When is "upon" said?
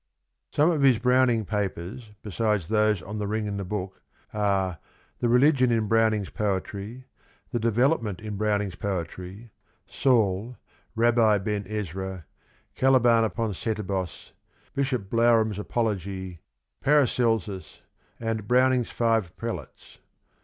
13.23-13.53